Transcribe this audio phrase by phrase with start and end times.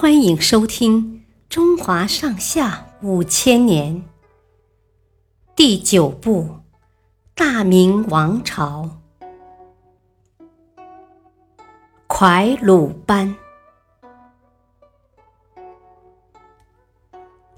[0.00, 1.16] 欢迎收听
[1.50, 3.96] 《中华上下五千年》
[5.54, 6.44] 第九部
[7.34, 8.88] 《大明王朝》。
[12.08, 13.36] 蒯鲁班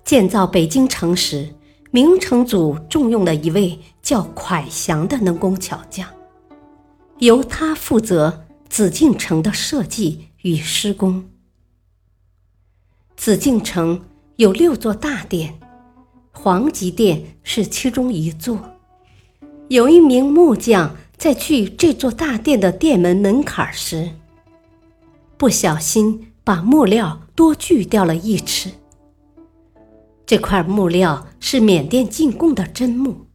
[0.02, 1.54] 建造北京城时，
[1.92, 6.08] 明成祖重用了一位叫蒯祥的能工巧匠，
[7.18, 11.24] 由他负责紫禁城的设计与施工。
[13.22, 14.02] 紫禁城
[14.34, 15.56] 有六座大殿，
[16.32, 18.58] 皇极殿是其中一座。
[19.68, 24.10] 有一名木匠在锯这座大殿的殿门门槛时，
[25.36, 28.72] 不小心把木料多锯掉了一尺。
[30.26, 33.28] 这块木料是缅甸进贡的真木，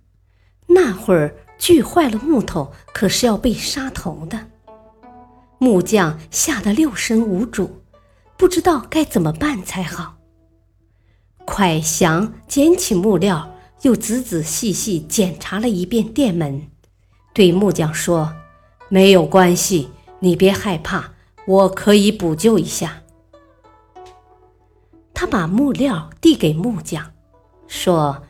[0.65, 4.47] 那会儿锯坏了木头可是要被杀头的。
[5.59, 7.83] 木匠吓得六神无主。
[8.37, 10.17] 不知道该怎么办才好。
[11.45, 16.69] 蒯祥捡起木料，又仔仔细细检查了一遍店门，
[17.33, 18.33] 对木匠说
[18.89, 21.13] ：“没有关系，你别害怕，
[21.47, 23.01] 我可以补救一下。”
[25.15, 27.11] 他把木料递给木匠，
[27.67, 28.21] 说：“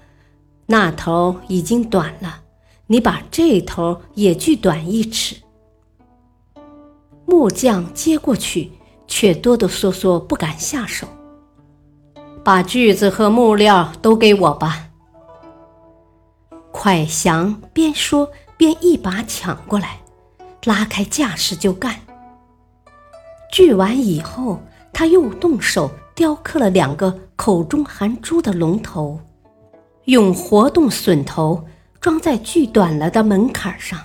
[0.68, 2.44] 那头已经短了，
[2.86, 5.36] 你把这头也锯短一尺。”
[7.26, 8.72] 木匠接过去。
[9.08, 11.08] 却哆哆嗦嗦不敢下手。
[12.44, 14.88] 把锯子和木料都给我吧。
[16.72, 20.00] 蒯祥边说边一把抢过来，
[20.66, 21.96] 拉开架势就干。
[23.52, 24.62] 锯完以后，
[24.94, 29.20] 他又动手雕刻了两个口中含珠的龙头，
[30.06, 31.66] 用活动榫头
[32.00, 34.00] 装在锯短了的门槛上。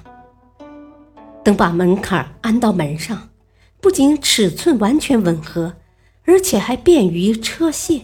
[1.45, 3.29] 等把门槛安到门上。
[3.83, 5.75] 不仅尺寸完全吻合，
[6.25, 8.03] 而且还便于车卸。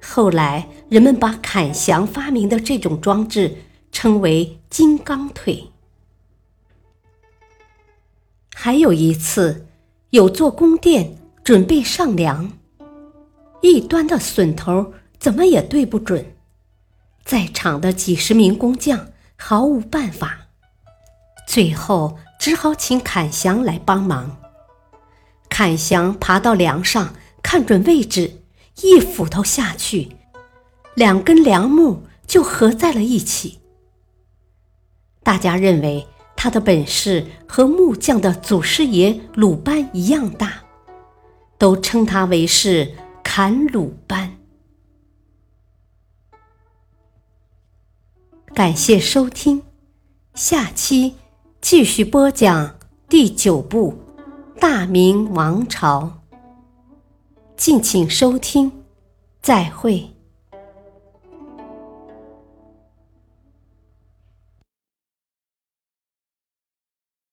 [0.00, 3.56] 后来人们把坎祥发明的这种装置
[3.90, 5.72] 称为“金刚腿”。
[8.54, 9.66] 还有一次，
[10.10, 12.52] 有座宫殿准备上梁，
[13.62, 16.24] 一端的榫头怎么也对不准，
[17.24, 20.46] 在场的几十名工匠毫无办法，
[21.48, 22.16] 最后。
[22.46, 24.36] 只好请坎祥来帮忙。
[25.48, 27.12] 坎祥爬到梁上，
[27.42, 28.40] 看准位置，
[28.82, 30.16] 一斧头下去，
[30.94, 33.58] 两根梁木就合在了一起。
[35.24, 36.06] 大家认为
[36.36, 40.62] 他的本事和木匠的祖师爷鲁班一样大，
[41.58, 44.38] 都称他为是坎鲁班。
[48.54, 49.64] 感谢收听，
[50.36, 51.16] 下期。
[51.68, 52.76] 继续播讲
[53.08, 53.92] 第九部
[54.60, 56.20] 《大明王朝》，
[57.56, 58.70] 敬请收听，
[59.42, 60.15] 再会。